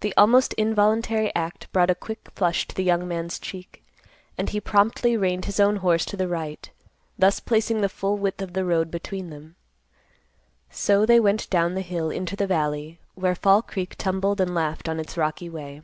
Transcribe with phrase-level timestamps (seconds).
[0.00, 3.84] The almost involuntary act brought a quick flush to the young man's cheek,
[4.38, 6.70] and he promptly reined his own horse to the right,
[7.18, 9.56] thus placing the full width of the road between them.
[10.70, 14.88] So they went down the hill into the valley, where Fall Creek tumbled and laughed
[14.88, 15.82] on its rocky way.